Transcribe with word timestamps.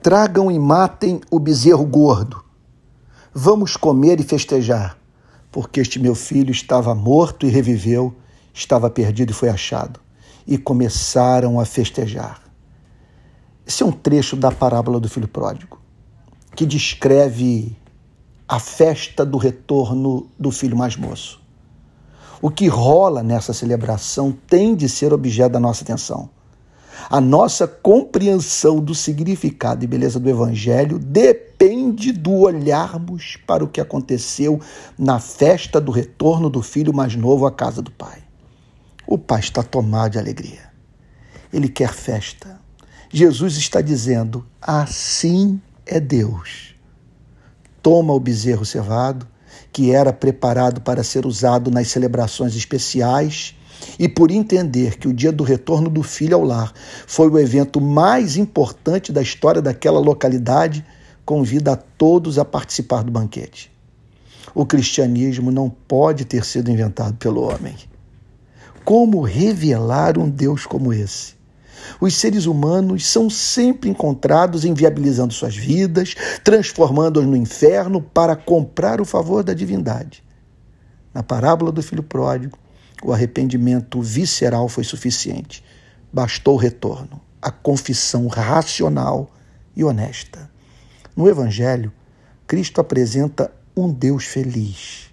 Tragam 0.00 0.48
e 0.48 0.56
matem 0.60 1.20
o 1.28 1.40
bezerro 1.40 1.84
gordo. 1.84 2.44
Vamos 3.34 3.76
comer 3.76 4.20
e 4.20 4.22
festejar, 4.22 4.96
porque 5.50 5.80
este 5.80 5.98
meu 5.98 6.14
filho 6.14 6.52
estava 6.52 6.94
morto 6.94 7.44
e 7.44 7.48
reviveu, 7.48 8.14
estava 8.54 8.88
perdido 8.88 9.32
e 9.32 9.34
foi 9.34 9.48
achado. 9.48 9.98
E 10.46 10.56
começaram 10.56 11.58
a 11.58 11.64
festejar. 11.64 12.40
Esse 13.66 13.82
é 13.82 13.86
um 13.86 13.90
trecho 13.90 14.36
da 14.36 14.52
parábola 14.52 15.00
do 15.00 15.08
filho 15.08 15.26
pródigo, 15.26 15.80
que 16.54 16.64
descreve 16.64 17.76
a 18.46 18.60
festa 18.60 19.26
do 19.26 19.36
retorno 19.36 20.28
do 20.38 20.52
filho 20.52 20.76
mais 20.76 20.96
moço. 20.96 21.42
O 22.40 22.52
que 22.52 22.68
rola 22.68 23.20
nessa 23.20 23.52
celebração 23.52 24.32
tem 24.46 24.76
de 24.76 24.88
ser 24.88 25.12
objeto 25.12 25.54
da 25.54 25.60
nossa 25.60 25.82
atenção. 25.82 26.30
A 27.10 27.22
nossa 27.22 27.66
compreensão 27.66 28.80
do 28.80 28.94
significado 28.94 29.82
e 29.82 29.86
beleza 29.86 30.20
do 30.20 30.28
Evangelho 30.28 30.98
depende 30.98 32.12
do 32.12 32.40
olharmos 32.40 33.38
para 33.46 33.64
o 33.64 33.68
que 33.68 33.80
aconteceu 33.80 34.60
na 34.98 35.18
festa 35.18 35.80
do 35.80 35.90
retorno 35.90 36.50
do 36.50 36.60
filho 36.60 36.92
mais 36.92 37.16
novo 37.16 37.46
à 37.46 37.50
casa 37.50 37.80
do 37.80 37.90
Pai. 37.90 38.22
O 39.06 39.16
Pai 39.16 39.40
está 39.40 39.62
tomado 39.62 40.12
de 40.12 40.18
alegria. 40.18 40.70
Ele 41.50 41.70
quer 41.70 41.94
festa. 41.94 42.60
Jesus 43.10 43.56
está 43.56 43.80
dizendo: 43.80 44.44
assim 44.60 45.58
é 45.86 45.98
Deus. 45.98 46.74
Toma 47.82 48.12
o 48.12 48.20
bezerro 48.20 48.66
cevado, 48.66 49.26
que 49.72 49.92
era 49.92 50.12
preparado 50.12 50.82
para 50.82 51.02
ser 51.02 51.24
usado 51.24 51.70
nas 51.70 51.88
celebrações 51.88 52.54
especiais 52.54 53.54
e 53.98 54.08
por 54.08 54.30
entender 54.30 54.96
que 54.96 55.08
o 55.08 55.12
dia 55.12 55.32
do 55.32 55.44
retorno 55.44 55.90
do 55.90 56.02
filho 56.02 56.36
ao 56.36 56.44
lar 56.44 56.72
foi 57.06 57.28
o 57.28 57.38
evento 57.38 57.80
mais 57.80 58.36
importante 58.36 59.12
da 59.12 59.22
história 59.22 59.60
daquela 59.60 59.98
localidade, 59.98 60.84
convida 61.24 61.72
a 61.72 61.76
todos 61.76 62.38
a 62.38 62.44
participar 62.44 63.02
do 63.02 63.10
banquete. 63.10 63.70
O 64.54 64.64
cristianismo 64.64 65.50
não 65.50 65.68
pode 65.68 66.24
ter 66.24 66.44
sido 66.44 66.70
inventado 66.70 67.16
pelo 67.16 67.42
homem. 67.42 67.76
Como 68.84 69.20
revelar 69.20 70.16
um 70.16 70.28
Deus 70.28 70.64
como 70.64 70.92
esse? 70.92 71.36
Os 72.00 72.14
seres 72.14 72.46
humanos 72.46 73.06
são 73.06 73.28
sempre 73.28 73.90
encontrados 73.90 74.64
inviabilizando 74.64 75.32
suas 75.32 75.56
vidas, 75.56 76.14
transformando-os 76.42 77.26
no 77.26 77.36
inferno 77.36 78.00
para 78.00 78.34
comprar 78.34 79.00
o 79.00 79.04
favor 79.04 79.42
da 79.42 79.54
divindade. 79.54 80.22
Na 81.12 81.22
parábola 81.22 81.72
do 81.72 81.82
filho 81.82 82.02
pródigo, 82.02 82.58
o 83.02 83.12
arrependimento 83.12 84.00
visceral 84.00 84.68
foi 84.68 84.84
suficiente. 84.84 85.64
Bastou 86.12 86.54
o 86.54 86.58
retorno, 86.58 87.20
a 87.40 87.50
confissão 87.50 88.26
racional 88.26 89.30
e 89.76 89.84
honesta. 89.84 90.50
No 91.16 91.28
Evangelho, 91.28 91.92
Cristo 92.46 92.80
apresenta 92.80 93.52
um 93.76 93.92
Deus 93.92 94.24
feliz. 94.24 95.12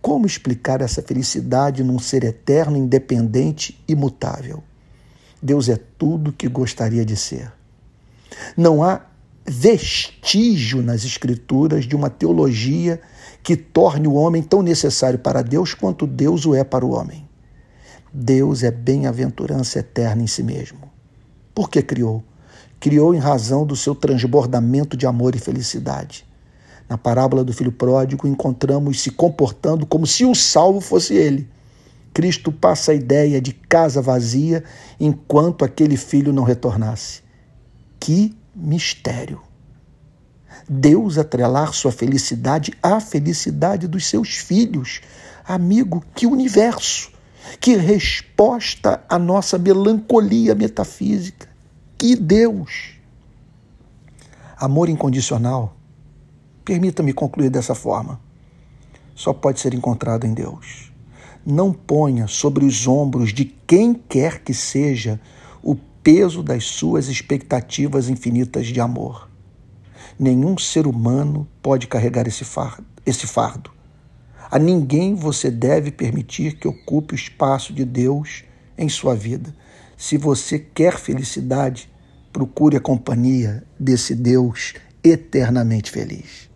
Como 0.00 0.26
explicar 0.26 0.80
essa 0.80 1.02
felicidade 1.02 1.84
num 1.84 1.98
ser 1.98 2.24
eterno, 2.24 2.76
independente 2.76 3.82
e 3.86 3.94
mutável? 3.94 4.62
Deus 5.42 5.68
é 5.68 5.76
tudo 5.76 6.32
que 6.32 6.48
gostaria 6.48 7.04
de 7.04 7.16
ser. 7.16 7.52
Não 8.56 8.82
há 8.82 9.02
vestígio 9.46 10.82
nas 10.82 11.04
Escrituras 11.04 11.84
de 11.84 11.94
uma 11.94 12.08
teologia 12.08 13.00
que 13.42 13.56
torne 13.56 14.08
o 14.08 14.14
homem 14.14 14.42
tão 14.42 14.62
necessário 14.62 15.18
para 15.18 15.42
Deus 15.42 15.74
quanto 15.74 16.06
Deus 16.06 16.46
o 16.46 16.54
é 16.54 16.64
para 16.64 16.84
o 16.84 16.92
homem. 16.92 17.28
Deus 18.12 18.62
é 18.62 18.70
bem-aventurança 18.70 19.80
eterna 19.80 20.22
em 20.22 20.26
si 20.26 20.42
mesmo. 20.42 20.78
Por 21.54 21.68
que 21.68 21.82
criou? 21.82 22.24
Criou 22.80 23.14
em 23.14 23.18
razão 23.18 23.66
do 23.66 23.76
seu 23.76 23.94
transbordamento 23.94 24.96
de 24.96 25.06
amor 25.06 25.34
e 25.34 25.38
felicidade. 25.38 26.24
Na 26.88 26.96
parábola 26.96 27.42
do 27.44 27.52
filho 27.52 27.72
pródigo, 27.72 28.26
encontramos 28.26 29.00
se 29.00 29.10
comportando 29.10 29.84
como 29.84 30.06
se 30.06 30.24
o 30.24 30.34
salvo 30.34 30.80
fosse 30.80 31.14
ele. 31.14 31.48
Cristo 32.12 32.52
passa 32.52 32.92
a 32.92 32.94
ideia 32.94 33.40
de 33.40 33.52
casa 33.52 34.00
vazia 34.00 34.62
enquanto 35.00 35.64
aquele 35.64 35.96
filho 35.96 36.32
não 36.32 36.44
retornasse. 36.44 37.22
Que 37.98 38.36
mistério! 38.54 39.42
Deus 40.68 41.18
atrelar 41.18 41.72
sua 41.72 41.92
felicidade 41.92 42.72
à 42.82 43.00
felicidade 43.00 43.88
dos 43.88 44.06
seus 44.06 44.36
filhos. 44.36 45.00
Amigo, 45.44 46.02
que 46.14 46.26
universo! 46.26 47.12
Que 47.60 47.76
resposta 47.76 49.04
à 49.08 49.18
nossa 49.18 49.58
melancolia 49.58 50.54
metafísica! 50.54 51.48
Que 51.98 52.16
Deus! 52.16 52.94
Amor 54.56 54.88
incondicional, 54.88 55.76
permita-me 56.64 57.12
concluir 57.12 57.50
dessa 57.50 57.74
forma, 57.74 58.20
só 59.14 59.32
pode 59.32 59.60
ser 59.60 59.74
encontrado 59.74 60.26
em 60.26 60.32
Deus. 60.32 60.92
Não 61.44 61.72
ponha 61.72 62.26
sobre 62.26 62.64
os 62.64 62.86
ombros 62.86 63.32
de 63.32 63.44
quem 63.44 63.92
quer 63.92 64.40
que 64.42 64.54
seja 64.54 65.20
peso 66.04 66.42
das 66.42 66.64
suas 66.64 67.08
expectativas 67.08 68.10
infinitas 68.10 68.66
de 68.66 68.78
amor. 68.78 69.30
Nenhum 70.18 70.58
ser 70.58 70.86
humano 70.86 71.48
pode 71.62 71.86
carregar 71.86 72.28
esse 72.28 72.44
fardo, 72.44 72.84
esse 73.06 73.26
fardo. 73.26 73.70
A 74.50 74.58
ninguém 74.58 75.14
você 75.14 75.50
deve 75.50 75.90
permitir 75.90 76.58
que 76.58 76.68
ocupe 76.68 77.14
o 77.14 77.16
espaço 77.16 77.72
de 77.72 77.86
Deus 77.86 78.44
em 78.76 78.86
sua 78.86 79.14
vida. 79.14 79.56
Se 79.96 80.18
você 80.18 80.58
quer 80.58 80.98
felicidade, 80.98 81.90
procure 82.30 82.76
a 82.76 82.80
companhia 82.80 83.64
desse 83.80 84.14
Deus 84.14 84.74
eternamente 85.02 85.90
feliz. 85.90 86.50